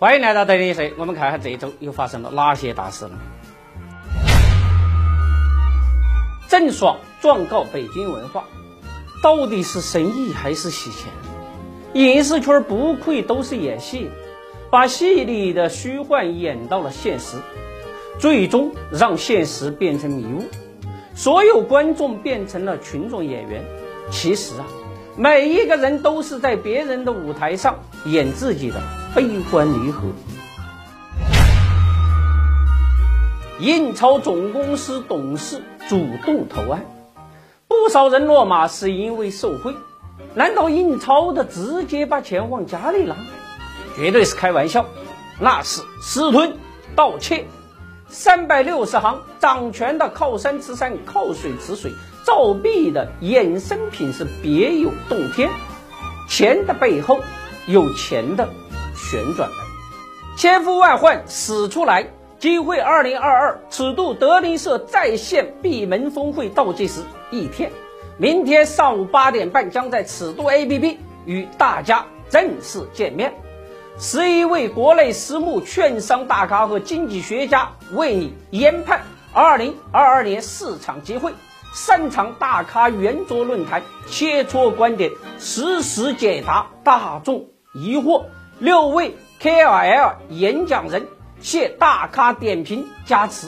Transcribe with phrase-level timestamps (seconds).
[0.00, 3.18] 欢迎来到德林社，我们看看这一周又发生了哪些大事呢？
[6.48, 8.44] 郑爽状告北京文化，
[9.22, 11.12] 到底是生意还是洗钱？
[11.92, 14.08] 影视圈不愧都是演戏，
[14.70, 17.36] 把戏里的虚幻演到了现实，
[18.18, 20.44] 最终让现实变成迷雾，
[21.14, 23.62] 所有观众变成了群众演员。
[24.10, 24.64] 其实啊，
[25.18, 28.80] 每一个人都是在别人的舞台上演自己的
[29.14, 30.02] 悲欢离合。
[33.58, 36.84] 印钞总公司董事主动投案，
[37.66, 39.74] 不少人落马是因为受贿。
[40.34, 43.16] 难道印钞的直接把钱往家里拿？
[43.96, 44.86] 绝对是开玩笑，
[45.40, 46.56] 那是私吞
[46.94, 47.46] 盗窃。
[48.08, 51.92] 三百六十行，掌权的靠山吃山，靠水吃水，
[52.24, 55.50] 造币的衍生品是别有洞天。
[56.28, 57.18] 钱的背后
[57.66, 58.48] 有钱的
[59.10, 59.58] 旋转门，
[60.36, 62.06] 千呼万唤始出来。
[62.38, 67.70] 机会二零二二尺度德林社在线闭门峰会倒计时一天，
[68.16, 73.34] 明天上午八点半将在尺度 APP 与大家正式见面。
[73.98, 79.02] 十一位国内私募券商大咖和经济学家为你研判
[79.34, 81.34] 二零二二年市场机会，
[81.74, 88.24] 三场大咖圆桌论坛，切磋观点，实时解答大众疑惑。
[88.60, 91.06] 六位 KOL 演讲人。
[91.40, 93.46] 谢大咖点评加持，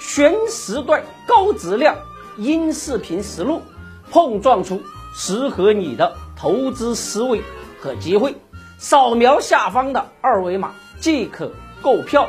[0.00, 1.94] 全时段高质量
[2.36, 3.62] 音视频实录，
[4.10, 4.82] 碰撞出
[5.14, 7.40] 适合你的投资思维
[7.80, 8.34] 和机会。
[8.78, 12.28] 扫描下方的二维码即可购票。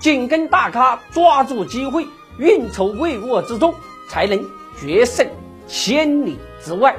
[0.00, 2.04] 紧跟大咖抓住机会，
[2.38, 3.72] 运筹帷幄之中，
[4.08, 4.44] 才能
[4.80, 5.24] 决胜
[5.68, 6.96] 千里之外。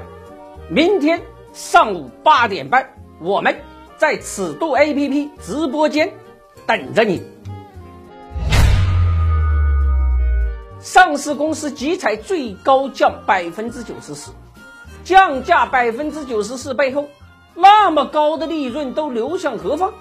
[0.69, 3.57] 明天上午八点半，我们
[3.99, 6.13] 在尺度 APP 直播间
[6.65, 7.21] 等着你。
[10.79, 14.31] 上市公司集采最高降百分之九十四，
[15.03, 17.09] 降价百分之九十四背后，
[17.55, 19.91] 那么高的利润都流向何方？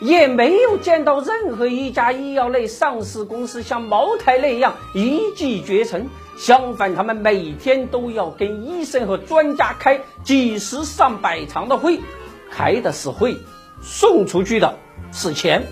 [0.00, 6.08] 也没有见到任何一家医药类上市公司像茅台那样一骑绝尘。
[6.38, 12.00] 相反，他们每天都要跟医生和专家开几十上百场的会，
[12.54, 13.38] 开的是会，
[13.80, 14.76] 送出去的
[15.10, 15.66] 是钱。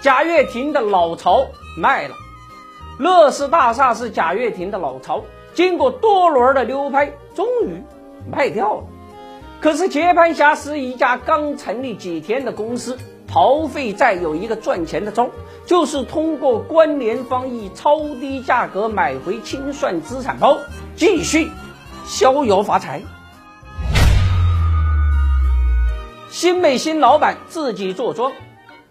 [0.00, 2.14] 贾跃亭的老巢卖了，
[2.98, 7.82] 乐视大厦是贾跃亭的老巢，经过多轮的流拍，终于
[8.32, 8.84] 卖掉了。
[9.60, 15.28] 可是接盘侠是一家刚成立几天的公司，逃废债有一个赚钱的招，
[15.66, 20.56] 就是通过关联方以超低价格买回清算资产包，
[20.94, 21.50] 继续
[22.06, 23.02] 逍遥发财。
[26.28, 28.32] 新美新老板自己做庄。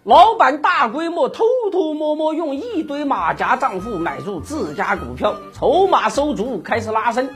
[0.04, 7.28] 老板大规模偷偷摸摸用一堆马甲账户买入自家股票，筹码收足，开始拉升，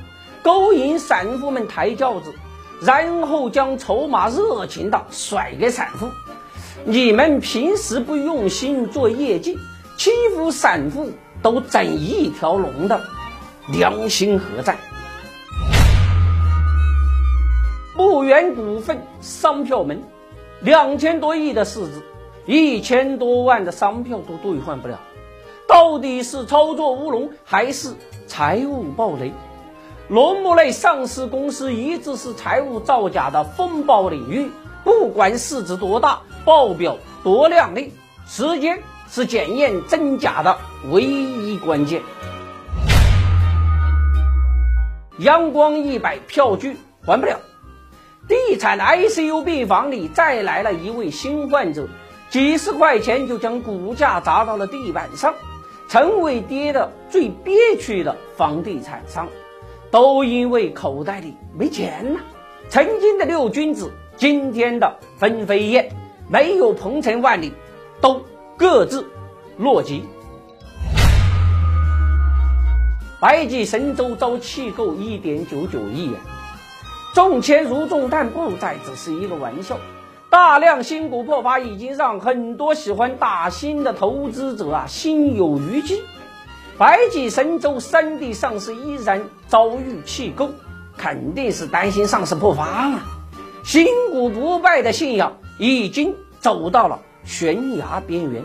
[0.43, 2.33] 勾引散户们抬轿子，
[2.81, 6.07] 然后将筹码热情的甩给散户。
[6.85, 9.59] 你们平时不用心做业绩，
[9.97, 11.11] 欺负散户
[11.43, 13.01] 都整一条龙的，
[13.67, 14.77] 良心何在？
[17.97, 20.03] 牧原股份商票门，
[20.61, 22.03] 两千多亿的市值。
[22.47, 24.99] 一千多万的商票都兑换不了，
[25.69, 27.95] 到底是操作乌龙还是
[28.27, 29.33] 财务暴雷？
[30.09, 34.51] 农牧类上市公司一直是财务造假的风暴领域，
[34.83, 37.93] 不管市值多大，报表多靓丽，
[38.27, 40.57] 时间是检验真假的
[40.91, 42.03] 唯一关键。
[45.19, 47.39] 阳光一百票据还不了，
[48.61, 51.89] 产 ICU 病房里再来了一位新患者。
[52.29, 55.35] 几十块钱就将股价砸到了地板上，
[55.89, 59.27] 成为跌的最憋屈的房地产商，
[59.91, 62.21] 都因为口袋里没钱呐。
[62.69, 65.91] 曾经的六君子，今天的分飞燕，
[66.29, 67.53] 没有鹏程万里，
[68.01, 68.23] 都
[68.57, 69.05] 各自
[69.57, 70.05] 落籍。
[73.19, 76.21] 百济神州遭弃购一点九九亿元，
[77.13, 79.79] 中签如中弹，不再只是一个玩笑。
[80.29, 86.03] 大量新股破发，已经让很多喜欢打新的投资者啊心有余悸。
[86.79, 90.51] 百济神州三地上市依然遭遇弃购，
[90.97, 93.01] 肯定是担心上市破发嘛。
[93.65, 98.45] 新股不败的信仰已经走到了悬崖边缘。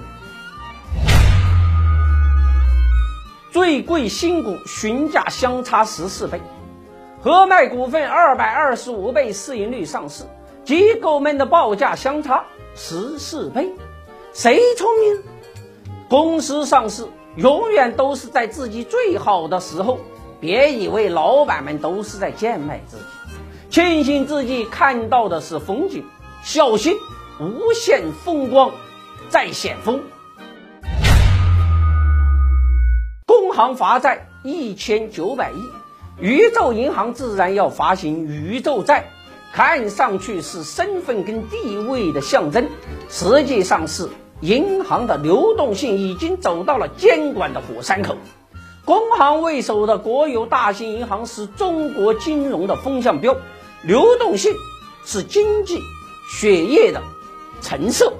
[3.51, 6.41] 最贵新股询价相差十四倍，
[7.25, 10.25] 合脉股份二百二十五倍市盈率上市。
[10.63, 12.45] 机构们的报价相差
[12.75, 13.73] 十四倍，
[14.31, 15.23] 谁聪明？
[16.07, 19.97] 公司上市永远都是在自己最好的时候，
[20.39, 23.03] 别以为老板们都是在贱卖自己，
[23.71, 26.05] 庆幸自己看到的是风景，
[26.43, 26.95] 小心
[27.39, 28.71] 无限风光
[29.29, 29.99] 在险峰。
[33.25, 35.69] 工行罚债一千九百亿，
[36.19, 39.11] 宇宙银行自然要发行宇宙债。
[39.51, 42.67] 看上去是身份跟地位的象征，
[43.07, 44.09] 实际上是
[44.41, 48.17] 银行的流动性已经走到了监管的火山口。
[48.83, 53.37] 工行为首的国有大型银行是中国金融的风向标，
[53.81, 54.53] 流动性
[55.05, 55.79] 是经济
[56.29, 57.01] 血液的
[57.61, 58.11] 成色。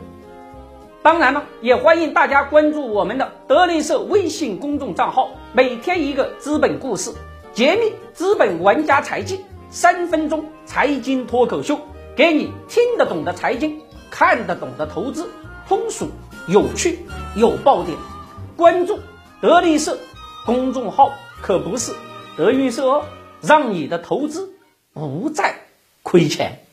[1.03, 7.11] 当然了，也欢迎大家关注我们的德林社微信公众账号，每天一个资本故事，
[7.55, 9.45] 揭秘资本玩家财技。
[9.71, 11.79] 三分钟财经脱口秀，
[12.15, 15.29] 给你听得懂的财经，看得懂的投资，
[15.67, 16.09] 通俗
[16.49, 16.99] 有趣
[17.35, 17.97] 有爆点。
[18.57, 18.99] 关注
[19.41, 19.97] 德力社
[20.45, 21.93] 公众号，可不是
[22.37, 23.05] 德云社哦，
[23.41, 24.53] 让你的投资
[24.93, 25.55] 不再
[26.03, 26.64] 亏钱。